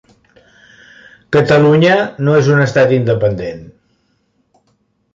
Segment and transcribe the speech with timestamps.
[1.37, 3.65] Catalunya no és un estat independent.